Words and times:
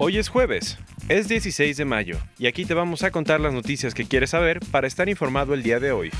Hoy 0.00 0.16
es 0.16 0.28
jueves, 0.28 0.78
es 1.08 1.26
16 1.26 1.76
de 1.76 1.84
mayo, 1.84 2.18
y 2.38 2.46
aquí 2.46 2.64
te 2.64 2.72
vamos 2.72 3.02
a 3.02 3.10
contar 3.10 3.40
las 3.40 3.52
noticias 3.52 3.94
que 3.94 4.04
quieres 4.04 4.30
saber 4.30 4.60
para 4.70 4.86
estar 4.86 5.08
informado 5.08 5.54
el 5.54 5.64
día 5.64 5.80
de 5.80 5.90
hoy. 5.90 6.12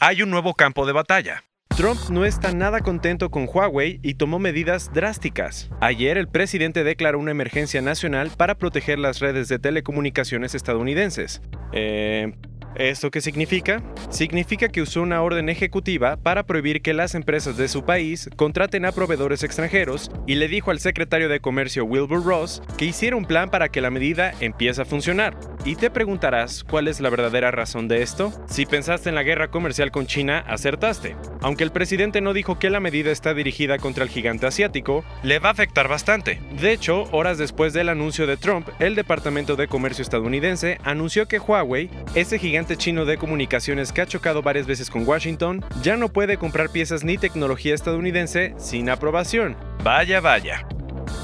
Hay 0.00 0.20
un 0.20 0.28
nuevo 0.30 0.54
campo 0.54 0.86
de 0.86 0.92
batalla. 0.92 1.44
Trump 1.76 2.00
no 2.10 2.24
está 2.24 2.52
nada 2.52 2.80
contento 2.80 3.30
con 3.30 3.48
Huawei 3.48 4.00
y 4.02 4.14
tomó 4.14 4.40
medidas 4.40 4.92
drásticas. 4.92 5.70
Ayer 5.80 6.18
el 6.18 6.26
presidente 6.26 6.82
declaró 6.82 7.20
una 7.20 7.30
emergencia 7.30 7.80
nacional 7.80 8.32
para 8.36 8.56
proteger 8.56 8.98
las 8.98 9.20
redes 9.20 9.46
de 9.46 9.60
telecomunicaciones 9.60 10.56
estadounidenses. 10.56 11.42
Eh, 11.72 12.32
¿Esto 12.76 13.12
qué 13.12 13.20
significa? 13.20 13.82
Significa 14.10 14.68
que 14.68 14.82
usó 14.82 15.02
una 15.02 15.22
orden 15.22 15.48
ejecutiva 15.48 16.16
para 16.16 16.44
prohibir 16.44 16.82
que 16.82 16.92
las 16.92 17.14
empresas 17.14 17.56
de 17.56 17.68
su 17.68 17.84
país 17.84 18.28
contraten 18.34 18.84
a 18.84 18.90
proveedores 18.90 19.44
extranjeros 19.44 20.10
y 20.26 20.34
le 20.34 20.48
dijo 20.48 20.72
al 20.72 20.80
secretario 20.80 21.28
de 21.28 21.38
Comercio 21.38 21.84
Wilbur 21.84 22.24
Ross 22.24 22.62
que 22.76 22.86
hiciera 22.86 23.16
un 23.16 23.26
plan 23.26 23.48
para 23.48 23.68
que 23.68 23.80
la 23.80 23.90
medida 23.90 24.32
empiece 24.40 24.82
a 24.82 24.84
funcionar. 24.84 25.36
Y 25.64 25.76
te 25.76 25.88
preguntarás 25.88 26.64
cuál 26.64 26.88
es 26.88 27.00
la 27.00 27.10
verdadera 27.10 27.50
razón 27.50 27.86
de 27.86 28.02
esto. 28.02 28.32
Si 28.46 28.66
pensaste 28.66 29.08
en 29.08 29.14
la 29.14 29.22
guerra 29.22 29.50
comercial 29.50 29.90
con 29.90 30.06
China, 30.06 30.44
acertaste. 30.46 31.16
Aunque 31.40 31.64
el 31.64 31.72
presidente 31.72 32.20
no 32.20 32.32
dijo 32.32 32.58
que 32.58 32.70
la 32.70 32.80
medida 32.80 33.10
está 33.10 33.34
dirigida 33.34 33.78
contra 33.78 34.04
el 34.04 34.10
gigante 34.10 34.46
asiático, 34.46 35.04
le 35.22 35.38
va 35.38 35.50
a 35.50 35.52
afectar 35.52 35.88
bastante. 35.88 36.40
De 36.60 36.72
hecho, 36.72 37.04
horas 37.12 37.38
después 37.38 37.72
del 37.72 37.88
anuncio 37.88 38.26
de 38.26 38.36
Trump, 38.36 38.68
el 38.78 38.94
Departamento 38.94 39.56
de 39.56 39.68
Comercio 39.68 40.02
estadounidense 40.02 40.78
anunció 40.84 41.28
que 41.28 41.38
Huawei, 41.38 41.88
ese 42.14 42.38
gigante 42.64 42.76
chino 42.78 43.04
de 43.04 43.18
comunicaciones 43.18 43.92
que 43.92 44.00
ha 44.00 44.06
chocado 44.06 44.40
varias 44.40 44.66
veces 44.66 44.88
con 44.88 45.06
Washington, 45.06 45.62
ya 45.82 45.98
no 45.98 46.08
puede 46.08 46.38
comprar 46.38 46.70
piezas 46.70 47.04
ni 47.04 47.18
tecnología 47.18 47.74
estadounidense 47.74 48.54
sin 48.56 48.88
aprobación. 48.88 49.54
Vaya, 49.82 50.22
vaya. 50.22 50.66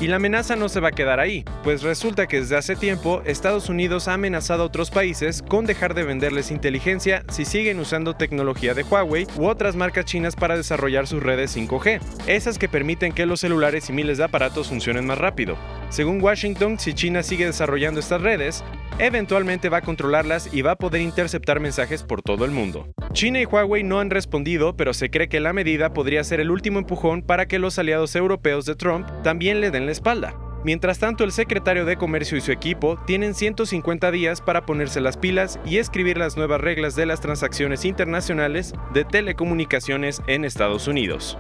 Y 0.01 0.07
la 0.07 0.17
amenaza 0.17 0.55
no 0.55 0.69
se 0.69 0.81
va 0.81 0.89
a 0.89 0.93
quedar 0.93 1.19
ahí, 1.19 1.45
pues 1.63 1.83
resulta 1.83 2.27
que 2.27 2.41
desde 2.41 2.57
hace 2.57 2.77
tiempo 2.77 3.23
Estados 3.25 3.71
Unidos 3.71 4.07
ha 4.07 4.15
amenazado 4.15 4.65
a 4.65 4.67
otros 4.67 4.91
países 4.91 5.43
con 5.43 5.65
dejar 5.65 5.95
de 5.95 6.03
venderles 6.03 6.51
inteligencia 6.51 7.25
si 7.31 7.47
siguen 7.47 7.79
usando 7.79 8.15
tecnología 8.15 8.75
de 8.75 8.83
Huawei 8.83 9.27
u 9.37 9.47
otras 9.47 9.77
marcas 9.77 10.05
chinas 10.05 10.37
para 10.37 10.59
desarrollar 10.59 11.07
sus 11.07 11.23
redes 11.23 11.57
5G, 11.57 12.01
esas 12.27 12.59
que 12.59 12.69
permiten 12.69 13.13
que 13.13 13.25
los 13.25 13.41
celulares 13.41 13.89
y 13.89 13.95
miles 13.95 14.19
de 14.19 14.25
aparatos 14.25 14.69
funcionen 14.69 15.07
más 15.07 15.17
rápido. 15.17 15.57
Según 15.89 16.23
Washington, 16.23 16.79
si 16.79 16.93
China 16.93 17.23
sigue 17.23 17.47
desarrollando 17.47 18.01
estas 18.01 18.21
redes, 18.21 18.63
eventualmente 19.01 19.69
va 19.69 19.79
a 19.79 19.83
controlarlas 19.83 20.53
y 20.53 20.63
va 20.63 20.73
a 20.73 20.77
poder 20.77 21.01
interceptar 21.01 21.61
mensajes 21.61 22.03
por 22.03 22.23
todo 22.23 22.45
el 22.45 22.51
mundo. 22.51 22.87
China 23.13 23.41
y 23.41 23.45
Huawei 23.45 23.83
no 23.83 23.99
han 24.01 24.11
respondido, 24.11 24.77
pero 24.77 24.95
se 24.95 25.11
cree 25.11 25.29
que 25.29 25.41
la 25.41 25.53
medida 25.53 25.93
podría 25.93 26.23
ser 26.23 26.41
el 26.41 26.51
último 26.51 26.79
empujón 26.79 27.23
para 27.23 27.47
que 27.47 27.59
los 27.59 27.79
aliados 27.79 28.15
europeos 28.15 28.67
de 28.67 28.77
Trump 28.77 29.09
también 29.23 29.61
le 29.61 29.71
den 29.71 29.87
la 29.87 29.93
espalda. 29.93 30.35
Mientras 30.63 30.99
tanto, 30.99 31.25
el 31.25 31.33
secretario 31.33 31.87
de 31.87 31.97
Comercio 31.97 32.37
y 32.37 32.43
su 32.43 32.53
equipo 32.53 32.99
tienen 33.07 33.35
150 33.35 34.11
días 34.11 34.43
para 34.43 34.67
ponerse 34.67 35.01
las 35.01 35.17
pilas 35.17 35.59
y 35.65 35.79
escribir 35.79 36.19
las 36.19 36.37
nuevas 36.37 36.61
reglas 36.61 36.95
de 36.97 37.07
las 37.07 37.21
transacciones 37.21 37.87
internacionales 37.87 38.75
de 38.93 39.05
telecomunicaciones 39.05 40.21
en 40.27 40.45
Estados 40.45 40.87
Unidos. 40.87 41.39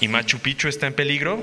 ¿Y 0.00 0.08
Machu 0.08 0.38
Picchu 0.38 0.66
está 0.66 0.88
en 0.88 0.94
peligro? 0.94 1.38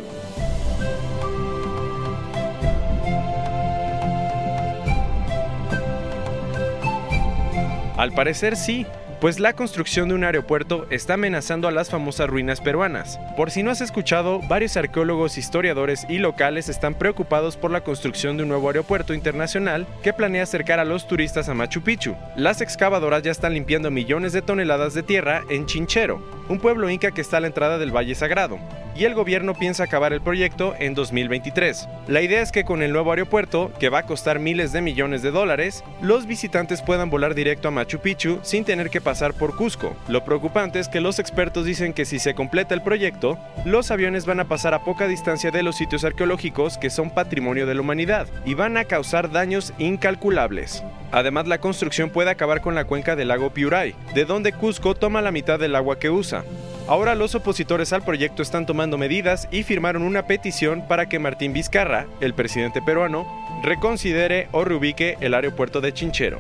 Al 7.98 8.12
parecer 8.12 8.58
sí, 8.58 8.86
pues 9.22 9.40
la 9.40 9.54
construcción 9.54 10.10
de 10.10 10.16
un 10.16 10.26
aeropuerto 10.26 10.86
está 10.90 11.14
amenazando 11.14 11.70
a 11.70 11.72
las 11.72 11.90
famosas 11.90 12.30
ruinas 12.30 12.60
peruanas. 12.60 13.18
Por 13.38 13.52
si 13.52 13.64
no 13.64 13.72
has 13.72 13.80
escuchado, 13.80 14.42
varios 14.50 14.76
arqueólogos, 14.76 15.38
historiadores 15.38 16.06
y 16.10 16.18
locales 16.18 16.68
están 16.68 16.96
preocupados 16.96 17.56
por 17.56 17.72
la 17.72 17.82
construcción 17.82 18.36
de 18.36 18.44
un 18.44 18.50
nuevo 18.50 18.68
aeropuerto 18.68 19.14
internacional 19.14 19.88
que 20.04 20.12
planea 20.12 20.44
acercar 20.44 20.82
a 20.82 20.86
los 20.86 21.08
turistas 21.08 21.48
a 21.48 21.54
Machu 21.54 21.82
Picchu. 21.82 22.16
Las 22.36 22.60
excavadoras 22.60 23.24
ya 23.24 23.32
están 23.32 23.54
limpiando 23.54 23.90
millones 23.92 24.34
de 24.34 24.42
toneladas 24.42 24.94
de 24.94 25.04
tierra 25.04 25.44
en 25.50 25.66
Chinchero, 25.66 26.22
un 26.50 26.60
pueblo 26.60 26.90
inca 26.90 27.12
que 27.12 27.22
está 27.22 27.38
a 27.38 27.40
la 27.40 27.48
entrada 27.48 27.78
del 27.78 27.96
Valle 27.96 28.14
Sagrado, 28.14 28.60
y 28.96 29.04
el 29.04 29.14
gobierno 29.14 29.54
piensa 29.54 29.84
acabar 29.84 30.14
el 30.14 30.22
proyecto 30.22 30.74
en 30.80 30.94
2023. 30.96 31.88
La 32.08 32.22
idea 32.22 32.42
es 32.42 32.52
que 32.52 32.64
con 32.64 32.82
el 32.82 32.94
nuevo 32.94 33.12
aeropuerto, 33.12 33.72
que 33.80 33.90
va 33.90 34.00
a 34.00 34.06
costar 34.06 34.40
miles 34.40 34.72
de 34.72 34.82
millones 34.82 35.22
de 35.22 35.32
dólares, 35.32 35.84
los 36.02 36.26
visitantes 36.26 36.82
puedan 36.82 37.10
volar 37.10 37.36
directo 37.36 37.68
a 37.68 37.72
Machu 37.72 38.00
Picchu 38.00 38.40
sin 38.42 38.64
tener 38.64 38.90
que 38.90 39.02
pasar 39.02 39.34
por 39.34 39.56
Cusco. 39.56 39.96
Lo 40.08 40.24
preocupante 40.24 40.80
es 40.80 40.88
que 40.88 41.02
los 41.02 41.20
expertos 41.20 41.66
dicen 41.66 41.94
que 41.94 42.06
si 42.06 42.20
se 42.20 42.34
completa 42.34 42.74
el 42.74 42.82
proyecto, 42.82 43.38
los 43.66 43.92
aviones 43.92 44.26
van 44.26 44.40
a 44.40 44.48
pasar 44.48 44.74
a 44.74 44.84
poca 44.84 45.08
distancia 45.08 45.52
de 45.52 45.64
los 45.64 45.76
sitios 45.76 46.04
arqueológicos 46.04 46.78
que 46.78 46.90
son 46.90 47.10
patrimonio 47.10 47.66
de 47.66 47.76
la 47.76 47.82
humanidad 47.82 48.28
y 48.46 48.54
van 48.54 48.78
a 48.78 48.86
causar 48.86 49.32
daños 49.32 49.74
incalculables. 49.78 50.84
Además, 51.12 51.48
la 51.48 51.60
construcción 51.60 52.10
puede 52.10 52.30
acabar 52.30 52.62
con 52.62 52.76
la 52.76 52.86
cuenca 52.86 53.16
del 53.16 53.30
lago 53.30 53.52
Piuray, 53.52 53.96
de 54.14 54.26
donde 54.26 54.54
Cusco 54.54 54.96
toma 54.96 55.22
la 55.22 55.32
mitad 55.32 55.60
del 55.60 55.76
agua 55.76 56.00
que 56.00 56.10
usa. 56.10 56.44
Ahora 56.88 57.16
los 57.16 57.34
opositores 57.34 57.94
al 57.94 58.04
proyecto 58.04 58.44
están 58.44 58.68
tomando 58.68 59.00
medidas 59.00 59.48
y 59.50 59.64
firmaron 59.64 60.04
una 60.04 60.28
petición 60.28 60.88
para 60.88 61.10
que 61.10 61.18
Martín 61.18 61.52
Vizcarra, 61.52 62.06
el 62.22 62.36
presidente 62.36 62.80
peruano, 62.80 63.26
reconsidere 63.64 64.50
o 64.52 64.64
reubique 64.64 65.18
el 65.20 65.34
aeropuerto 65.34 65.82
de 65.82 65.94
Chinchero. 65.94 66.40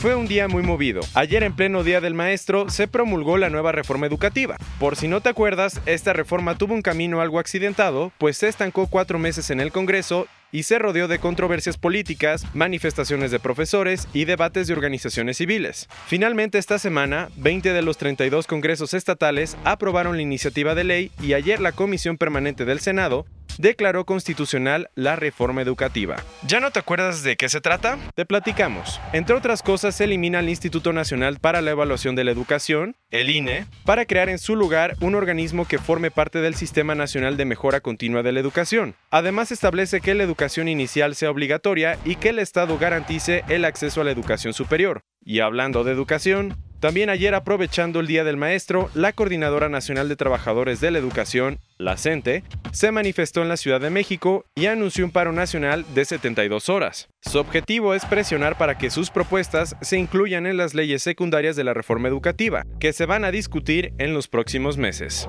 Fue 0.00 0.14
un 0.14 0.26
día 0.26 0.48
muy 0.48 0.62
movido. 0.62 1.00
Ayer 1.12 1.42
en 1.42 1.54
pleno 1.54 1.84
Día 1.84 2.00
del 2.00 2.14
Maestro 2.14 2.70
se 2.70 2.88
promulgó 2.88 3.36
la 3.36 3.50
nueva 3.50 3.72
reforma 3.72 4.06
educativa. 4.06 4.56
Por 4.80 4.96
si 4.96 5.06
no 5.06 5.20
te 5.20 5.28
acuerdas, 5.28 5.82
esta 5.84 6.14
reforma 6.14 6.56
tuvo 6.56 6.72
un 6.72 6.82
camino 6.82 7.20
algo 7.20 7.38
accidentado, 7.38 8.10
pues 8.16 8.38
se 8.38 8.48
estancó 8.48 8.86
cuatro 8.86 9.18
meses 9.18 9.50
en 9.50 9.60
el 9.60 9.70
Congreso 9.70 10.26
y 10.52 10.62
se 10.64 10.78
rodeó 10.78 11.08
de 11.08 11.18
controversias 11.18 11.78
políticas, 11.78 12.46
manifestaciones 12.54 13.30
de 13.30 13.40
profesores 13.40 14.06
y 14.12 14.26
debates 14.26 14.68
de 14.68 14.74
organizaciones 14.74 15.38
civiles. 15.38 15.88
Finalmente 16.06 16.58
esta 16.58 16.78
semana, 16.78 17.30
20 17.36 17.72
de 17.72 17.82
los 17.82 17.96
32 17.96 18.46
congresos 18.46 18.94
estatales 18.94 19.56
aprobaron 19.64 20.16
la 20.16 20.22
iniciativa 20.22 20.74
de 20.74 20.84
ley 20.84 21.10
y 21.20 21.32
ayer 21.32 21.60
la 21.60 21.72
Comisión 21.72 22.18
Permanente 22.18 22.64
del 22.64 22.80
Senado 22.80 23.26
declaró 23.58 24.04
constitucional 24.04 24.90
la 24.94 25.16
reforma 25.16 25.62
educativa. 25.62 26.16
¿Ya 26.46 26.60
no 26.60 26.70
te 26.70 26.78
acuerdas 26.78 27.22
de 27.22 27.36
qué 27.36 27.48
se 27.48 27.60
trata? 27.60 27.98
Te 28.14 28.26
platicamos. 28.26 29.00
Entre 29.12 29.36
otras 29.36 29.62
cosas, 29.62 29.94
se 29.94 30.04
elimina 30.04 30.40
el 30.40 30.48
Instituto 30.48 30.92
Nacional 30.92 31.38
para 31.40 31.62
la 31.62 31.72
Evaluación 31.72 32.14
de 32.14 32.24
la 32.24 32.30
Educación, 32.30 32.96
el 33.10 33.30
INE, 33.30 33.66
para 33.84 34.06
crear 34.06 34.28
en 34.28 34.38
su 34.38 34.56
lugar 34.56 34.96
un 35.00 35.14
organismo 35.14 35.66
que 35.66 35.78
forme 35.78 36.10
parte 36.10 36.40
del 36.40 36.54
Sistema 36.54 36.94
Nacional 36.94 37.36
de 37.36 37.44
Mejora 37.44 37.80
Continua 37.80 38.22
de 38.22 38.32
la 38.32 38.40
Educación. 38.40 38.94
Además, 39.10 39.52
establece 39.52 40.00
que 40.00 40.14
la 40.14 40.22
educación 40.22 40.68
inicial 40.68 41.14
sea 41.14 41.30
obligatoria 41.30 41.98
y 42.04 42.16
que 42.16 42.30
el 42.30 42.38
Estado 42.38 42.78
garantice 42.78 43.44
el 43.48 43.64
acceso 43.64 44.00
a 44.00 44.04
la 44.04 44.10
educación 44.10 44.54
superior. 44.54 45.02
Y 45.24 45.40
hablando 45.40 45.84
de 45.84 45.92
educación, 45.92 46.56
también 46.82 47.10
ayer 47.10 47.32
aprovechando 47.36 48.00
el 48.00 48.08
Día 48.08 48.24
del 48.24 48.36
Maestro, 48.36 48.90
la 48.94 49.12
Coordinadora 49.12 49.68
Nacional 49.68 50.08
de 50.08 50.16
Trabajadores 50.16 50.80
de 50.80 50.90
la 50.90 50.98
Educación, 50.98 51.60
la 51.78 51.96
CENTE, 51.96 52.42
se 52.72 52.90
manifestó 52.90 53.40
en 53.40 53.48
la 53.48 53.56
Ciudad 53.56 53.80
de 53.80 53.88
México 53.88 54.46
y 54.56 54.66
anunció 54.66 55.04
un 55.04 55.12
paro 55.12 55.30
nacional 55.30 55.84
de 55.94 56.04
72 56.04 56.68
horas. 56.68 57.08
Su 57.20 57.38
objetivo 57.38 57.94
es 57.94 58.04
presionar 58.04 58.58
para 58.58 58.78
que 58.78 58.90
sus 58.90 59.10
propuestas 59.10 59.76
se 59.80 59.96
incluyan 59.96 60.44
en 60.44 60.56
las 60.56 60.74
leyes 60.74 61.04
secundarias 61.04 61.54
de 61.54 61.62
la 61.62 61.72
reforma 61.72 62.08
educativa, 62.08 62.66
que 62.80 62.92
se 62.92 63.06
van 63.06 63.24
a 63.24 63.30
discutir 63.30 63.92
en 63.98 64.12
los 64.12 64.26
próximos 64.26 64.76
meses. 64.76 65.28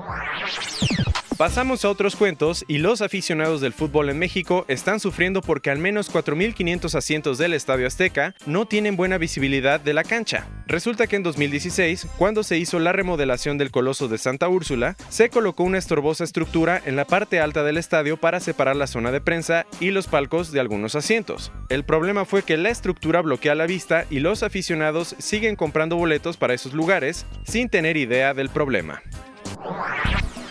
Pasamos 1.36 1.84
a 1.84 1.90
otros 1.90 2.14
cuentos 2.14 2.64
y 2.68 2.78
los 2.78 3.02
aficionados 3.02 3.60
del 3.60 3.72
fútbol 3.72 4.08
en 4.08 4.20
México 4.20 4.64
están 4.68 5.00
sufriendo 5.00 5.40
porque 5.40 5.68
al 5.70 5.80
menos 5.80 6.12
4.500 6.12 6.94
asientos 6.94 7.38
del 7.38 7.54
Estadio 7.54 7.88
Azteca 7.88 8.36
no 8.46 8.66
tienen 8.66 8.94
buena 8.94 9.18
visibilidad 9.18 9.80
de 9.80 9.94
la 9.94 10.04
cancha. 10.04 10.46
Resulta 10.68 11.08
que 11.08 11.16
en 11.16 11.24
2016, 11.24 12.06
cuando 12.18 12.44
se 12.44 12.56
hizo 12.56 12.78
la 12.78 12.92
remodelación 12.92 13.58
del 13.58 13.72
Coloso 13.72 14.06
de 14.06 14.18
Santa 14.18 14.48
Úrsula, 14.48 14.94
se 15.08 15.28
colocó 15.28 15.64
una 15.64 15.78
estorbosa 15.78 16.22
estructura 16.22 16.80
en 16.86 16.94
la 16.94 17.04
parte 17.04 17.40
alta 17.40 17.64
del 17.64 17.78
estadio 17.78 18.16
para 18.16 18.38
separar 18.38 18.76
la 18.76 18.86
zona 18.86 19.10
de 19.10 19.20
prensa 19.20 19.66
y 19.80 19.90
los 19.90 20.06
palcos 20.06 20.52
de 20.52 20.60
algunos 20.60 20.94
asientos. 20.94 21.50
El 21.68 21.84
problema 21.84 22.24
fue 22.26 22.44
que 22.44 22.56
la 22.56 22.70
estructura 22.70 23.22
bloquea 23.22 23.56
la 23.56 23.66
vista 23.66 24.06
y 24.08 24.20
los 24.20 24.44
aficionados 24.44 25.16
siguen 25.18 25.56
comprando 25.56 25.96
boletos 25.96 26.36
para 26.36 26.54
esos 26.54 26.74
lugares 26.74 27.26
sin 27.44 27.68
tener 27.68 27.96
idea 27.96 28.34
del 28.34 28.50
problema. 28.50 29.02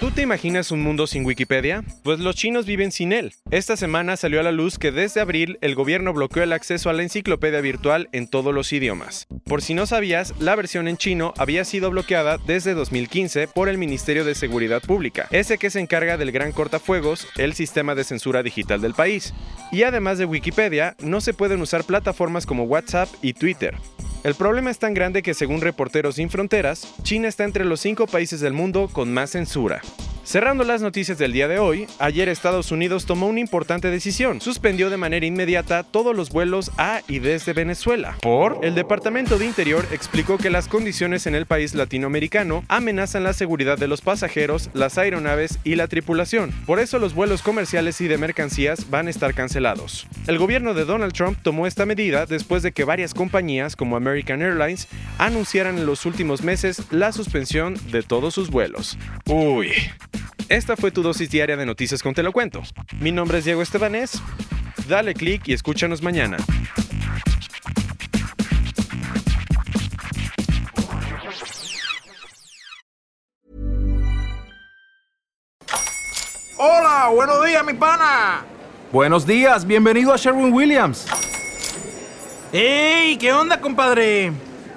¿Tú 0.03 0.11
te 0.11 0.21
imaginas 0.21 0.71
un 0.71 0.81
mundo 0.81 1.07
sin 1.07 1.23
Wikipedia? 1.23 1.81
Pues 2.03 2.19
los 2.19 2.35
chinos 2.35 2.65
viven 2.65 2.91
sin 2.91 3.13
él. 3.13 3.33
Esta 3.51 3.77
semana 3.77 4.17
salió 4.17 4.41
a 4.41 4.43
la 4.43 4.51
luz 4.51 4.77
que 4.77 4.91
desde 4.91 5.21
abril 5.21 5.57
el 5.61 5.75
gobierno 5.75 6.11
bloqueó 6.11 6.43
el 6.43 6.51
acceso 6.51 6.89
a 6.89 6.93
la 6.93 7.03
enciclopedia 7.03 7.61
virtual 7.61 8.09
en 8.11 8.27
todos 8.27 8.53
los 8.53 8.73
idiomas. 8.73 9.27
Por 9.45 9.61
si 9.61 9.73
no 9.73 9.85
sabías, 9.85 10.33
la 10.39 10.57
versión 10.57 10.89
en 10.89 10.97
chino 10.97 11.33
había 11.37 11.63
sido 11.63 11.89
bloqueada 11.89 12.37
desde 12.37 12.73
2015 12.73 13.47
por 13.47 13.69
el 13.69 13.77
Ministerio 13.77 14.25
de 14.25 14.35
Seguridad 14.35 14.81
Pública, 14.81 15.29
ese 15.31 15.57
que 15.57 15.69
se 15.69 15.79
encarga 15.79 16.17
del 16.17 16.33
gran 16.33 16.51
cortafuegos, 16.51 17.25
el 17.37 17.53
sistema 17.53 17.95
de 17.95 18.03
censura 18.03 18.43
digital 18.43 18.81
del 18.81 18.95
país. 18.95 19.33
Y 19.71 19.83
además 19.83 20.17
de 20.17 20.25
Wikipedia, 20.25 20.97
no 20.99 21.21
se 21.21 21.33
pueden 21.33 21.61
usar 21.61 21.85
plataformas 21.85 22.45
como 22.45 22.65
WhatsApp 22.65 23.07
y 23.21 23.31
Twitter. 23.31 23.77
El 24.23 24.35
problema 24.35 24.71
es 24.71 24.79
tan 24.79 24.93
grande 24.93 25.21
que 25.21 25.33
según 25.33 25.59
Reporteros 25.59 26.15
Sin 26.15 26.29
Fronteras, 26.29 26.87
China 27.03 27.27
está 27.27 27.43
entre 27.43 27.65
los 27.65 27.81
cinco 27.81 28.07
países 28.07 28.39
del 28.39 28.53
mundo 28.53 28.89
con 28.89 29.13
más 29.13 29.31
censura. 29.31 29.81
Cerrando 30.25 30.63
las 30.63 30.81
noticias 30.81 31.17
del 31.17 31.33
día 31.33 31.49
de 31.49 31.59
hoy, 31.59 31.85
ayer 31.99 32.29
Estados 32.29 32.71
Unidos 32.71 33.05
tomó 33.05 33.27
una 33.27 33.41
importante 33.41 33.91
decisión. 33.91 34.39
Suspendió 34.39 34.89
de 34.89 34.95
manera 34.95 35.25
inmediata 35.25 35.83
todos 35.83 36.15
los 36.15 36.29
vuelos 36.29 36.71
a 36.77 37.01
y 37.09 37.19
desde 37.19 37.51
Venezuela. 37.51 38.15
Por 38.21 38.59
el 38.63 38.73
Departamento 38.73 39.37
de 39.37 39.45
Interior 39.45 39.85
explicó 39.91 40.37
que 40.37 40.49
las 40.49 40.69
condiciones 40.69 41.27
en 41.27 41.35
el 41.35 41.45
país 41.45 41.75
latinoamericano 41.75 42.63
amenazan 42.69 43.25
la 43.25 43.33
seguridad 43.33 43.77
de 43.77 43.89
los 43.89 43.99
pasajeros, 43.99 44.69
las 44.73 44.97
aeronaves 44.97 45.59
y 45.65 45.75
la 45.75 45.89
tripulación. 45.89 46.53
Por 46.65 46.79
eso 46.79 46.99
los 46.99 47.13
vuelos 47.13 47.41
comerciales 47.41 47.99
y 47.99 48.07
de 48.07 48.17
mercancías 48.17 48.89
van 48.89 49.07
a 49.07 49.09
estar 49.09 49.33
cancelados. 49.33 50.07
El 50.27 50.37
gobierno 50.37 50.73
de 50.73 50.85
Donald 50.85 51.11
Trump 51.11 51.37
tomó 51.43 51.67
esta 51.67 51.85
medida 51.85 52.25
después 52.25 52.63
de 52.63 52.71
que 52.71 52.85
varias 52.85 53.13
compañías 53.13 53.75
como 53.75 53.97
American 53.97 54.41
Airlines 54.41 54.87
anunciaran 55.17 55.77
en 55.77 55.85
los 55.85 56.05
últimos 56.05 56.43
meses 56.43 56.81
la 56.91 57.11
suspensión 57.11 57.75
de 57.91 58.03
todos 58.03 58.33
sus 58.33 58.49
vuelos. 58.49 58.97
Uy. 59.25 59.73
Esta 60.49 60.75
fue 60.75 60.91
tu 60.91 61.01
dosis 61.01 61.29
diaria 61.29 61.55
de 61.55 61.65
noticias 61.65 62.03
con 62.03 62.13
Te 62.13 62.21
lo 62.21 62.31
cuento. 62.31 62.61
Mi 62.99 63.11
nombre 63.11 63.39
es 63.39 63.45
Diego 63.45 63.61
Estebanés. 63.61 64.21
Dale 64.87 65.13
click 65.13 65.47
y 65.47 65.53
escúchanos 65.53 66.01
mañana. 66.01 66.37
Hola, 76.57 77.09
buenos 77.13 77.45
días, 77.45 77.65
mi 77.65 77.73
pana. 77.73 78.45
Buenos 78.91 79.25
días, 79.25 79.65
bienvenido 79.65 80.13
a 80.13 80.17
Sherwin 80.17 80.53
Williams. 80.53 81.07
¡Ey! 82.51 83.17
¿Qué 83.17 83.33
onda, 83.33 83.59
compadre? 83.59 84.31